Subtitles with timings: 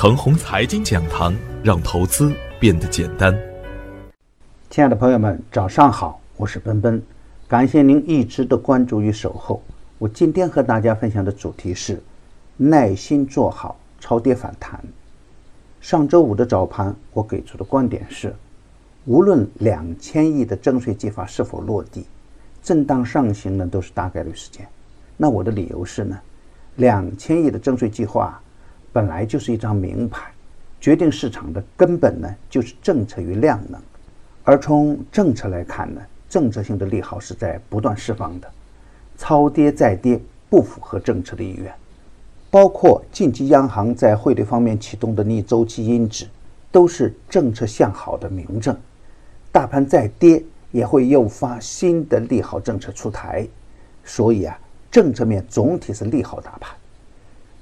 [0.00, 3.38] 腾宏财经讲堂，让投资变得简单。
[4.70, 7.02] 亲爱的朋友们，早上好，我是奔奔，
[7.46, 9.62] 感谢您一直的关注与守候。
[9.98, 12.02] 我今天和大家分享的主题是
[12.56, 14.82] 耐心做好超跌反弹。
[15.82, 18.34] 上周五的早盘，我给出的观点是，
[19.04, 22.06] 无论两千亿的增税计划是否落地，
[22.62, 24.66] 震荡上行呢都是大概率事件。
[25.18, 26.18] 那我的理由是呢，
[26.76, 28.40] 两千亿的增税计划。
[28.92, 30.30] 本来就是一张名牌，
[30.80, 33.80] 决定市场的根本呢，就是政策与量能。
[34.42, 38.50] 而从政策来看呢，政策性的利好是在不断释放的，
[39.16, 41.72] 超跌再跌不符合政策的意愿。
[42.50, 46.26] 包括近期央行在汇率方面启动的逆周期因子，
[46.72, 48.76] 都是政策向好的明证。
[49.52, 53.46] 大盘再跌也会诱发新的利好政策出台，
[54.04, 54.58] 所以啊，
[54.90, 56.74] 政策面总体是利好大盘。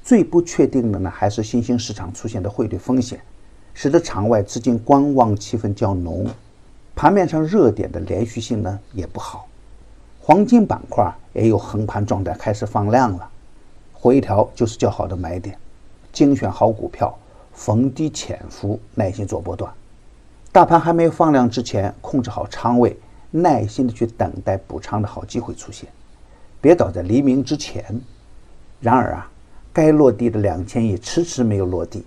[0.09, 3.21] 最不确定的呢，还是新兴市场出现的汇率风险，
[3.75, 6.27] 使得场外资金观望气氛较浓，
[6.97, 9.47] 盘面上热点的连续性呢也不好。
[10.19, 13.28] 黄金板块也有横盘状态开始放量了，
[13.92, 15.59] 回调就是较好的买点。
[16.11, 17.15] 精选好股票，
[17.53, 19.70] 逢低潜伏，耐心做波段。
[20.50, 22.98] 大盘还没有放量之前，控制好仓位，
[23.31, 25.87] 耐心的去等待补仓的好机会出现，
[26.62, 28.00] 别倒在黎明之前。
[28.81, 29.31] 然而啊。
[29.72, 32.05] 该落地的两千亿迟迟没有落地，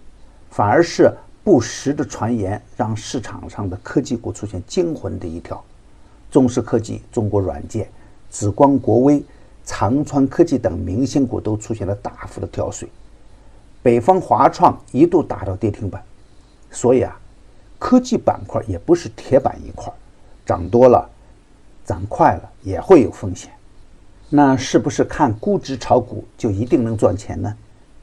[0.49, 1.11] 反而是
[1.43, 5.63] 不实的传言让市场上的科技股出现惊魂的一跳。
[6.29, 7.89] 中视科技、中国软件、
[8.29, 9.23] 紫光国威、
[9.65, 12.89] 长川科技等明星股都出现了大幅的跳水，
[13.81, 16.03] 北方华创一度打到跌停板。
[16.69, 17.19] 所以啊，
[17.77, 19.91] 科技板块也不是铁板一块，
[20.45, 21.09] 涨多了、
[21.85, 23.51] 涨快了也会有风险。
[24.33, 27.53] 那是不是看估值炒股就一定能赚钱呢？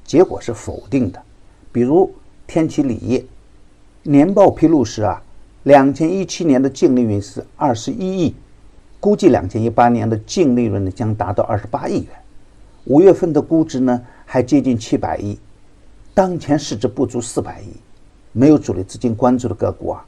[0.04, 1.22] 结果是否定的。
[1.72, 2.12] 比如
[2.46, 3.24] 天齐锂业，
[4.02, 5.22] 年报披露时啊，
[5.62, 8.34] 两千一七年的净利润是二十一亿，
[9.00, 12.10] 估计两千一八年的净利润呢将达到二十八亿元。
[12.84, 15.38] 五月份的估值呢还接近七百亿，
[16.12, 17.72] 当前市值不足四百亿，
[18.32, 20.04] 没有主力资金关注的个股啊，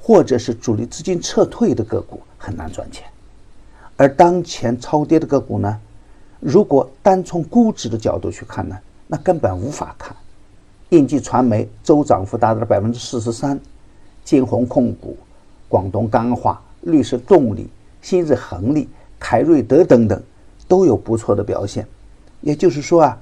[0.00, 3.04] 或者是主力资金撤退的个股很难赚钱。
[3.96, 5.80] 而当前超跌的个股呢？
[6.38, 10.14] 如果单从估值的角度去看呢，那根本无法看。
[10.90, 13.58] 印记传媒周涨幅达到了百分之四十三，
[14.22, 15.16] 金鸿控股、
[15.68, 17.68] 广东钢化、绿色动力、
[18.02, 20.22] 新日恒力、凯瑞德等等
[20.68, 21.86] 都有不错的表现。
[22.42, 23.18] 也就是说啊，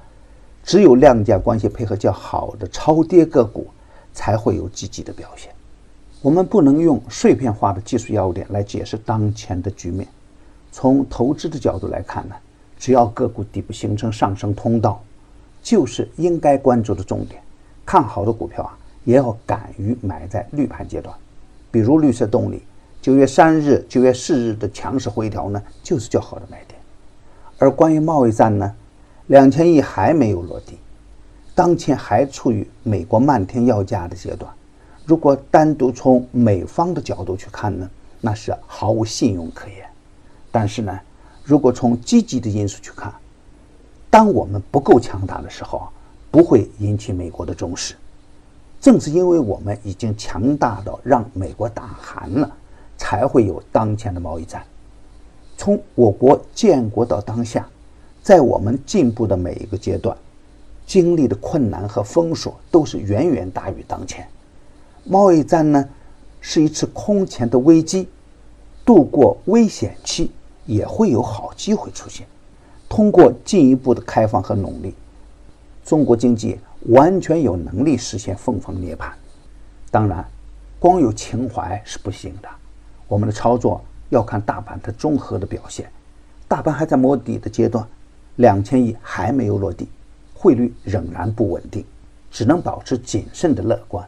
[0.63, 3.67] 只有量价关系配合较好的超跌个股
[4.13, 5.51] 才会有积极的表现。
[6.21, 10.05] 我们不能用碎片化的技术要点来解释当前的局面。
[10.77, 12.35] 从投资的角度来看呢，
[12.77, 15.01] 只要个股底部形成上升通道，
[15.63, 17.41] 就是应该关注的重点。
[17.85, 21.15] 看好的股票啊，也要敢于买在绿盘阶段。
[21.71, 22.61] 比如绿色动力，
[23.01, 26.77] 九月三日、九月四日的强势回调呢，就是较好的买点。
[27.57, 28.75] 而关于贸易战呢，
[29.27, 30.77] 两千亿还没有落地，
[31.55, 34.51] 当前还处于美国漫天要价的阶段。
[35.05, 39.85] 如果单独从美方的角度去看呢，那是毫无信用可言。
[40.55, 40.97] 但是呢，
[41.43, 43.13] 如果从积极的因素去看，
[44.09, 45.89] 当我们不够强大的时候，
[46.31, 47.93] 不会引起美国的重视。
[48.79, 52.49] 正是因为我们已经强大到让美国打寒了，
[52.95, 54.63] 才会有当前的贸易战。
[55.57, 57.67] 从我国建国到当下，
[58.23, 60.15] 在我们进步的每一个阶段，
[60.87, 64.25] 经历的困难和封锁都是远远大于当前。
[65.03, 65.85] 贸易战呢，
[66.39, 68.07] 是一次空前的危机，
[68.85, 70.31] 度过危险期。
[70.65, 72.25] 也会有好机会出现。
[72.87, 74.93] 通过进一步的开放和努力，
[75.83, 79.09] 中国经济完全有能力实现凤凰涅槃。
[79.89, 80.25] 当然，
[80.79, 82.49] 光有情怀是不行的。
[83.07, 85.89] 我们的操作要看大盘的综合的表现。
[86.47, 87.85] 大盘还在摸底的阶段，
[88.35, 89.89] 两千亿还没有落地，
[90.33, 91.83] 汇率仍然不稳定，
[92.29, 94.07] 只能保持谨慎的乐观。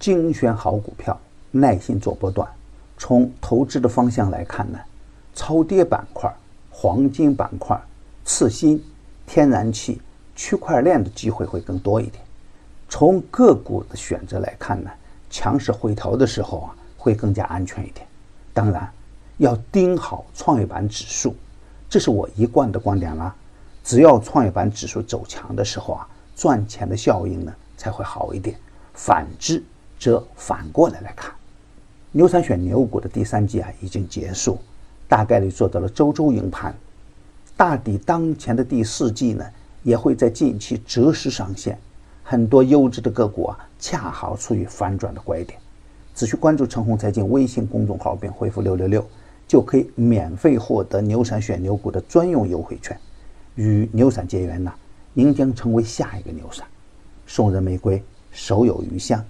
[0.00, 1.18] 精选好股票，
[1.52, 2.48] 耐心做波段。
[2.98, 4.78] 从投资的方向来看呢？
[5.34, 6.32] 超跌板块、
[6.70, 7.80] 黄金板块、
[8.24, 8.82] 次新、
[9.26, 10.00] 天然气、
[10.36, 12.22] 区块链的机会会更多一点。
[12.88, 14.90] 从个股的选择来看呢，
[15.30, 18.06] 强势回调的时候啊，会更加安全一点。
[18.52, 18.92] 当然，
[19.38, 21.34] 要盯好创业板指数，
[21.88, 23.34] 这是我一贯的观点啦。
[23.82, 26.06] 只要创业板指数走强的时候啊，
[26.36, 28.56] 赚钱的效应呢才会好一点。
[28.92, 29.64] 反之，
[29.98, 31.32] 则反过来来看，
[32.10, 34.58] 牛散选牛股的第三季啊已经结束。
[35.12, 36.74] 大概率做到了周周赢盘，
[37.54, 39.44] 大抵当前的第四季呢，
[39.82, 41.78] 也会在近期择时上线。
[42.22, 45.58] 很多优质的个股啊，恰好处于反转的拐点。
[46.14, 49.06] 只需关注陈红财经微信公众号并回复六六六，
[49.46, 52.98] 就可以免费获得牛散选牛股的专用优惠券。
[53.56, 54.72] 与牛散结缘呢，
[55.12, 56.66] 您将成为下一个牛散。
[57.26, 59.22] 送人玫瑰，手有余香。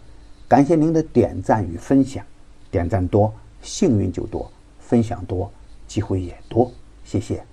[0.47, 2.25] 感谢您的点赞与分享，
[2.71, 4.49] 点赞多幸运就多，
[4.79, 5.51] 分享多
[5.93, 6.73] 机会也多
[7.05, 7.45] 谢谢。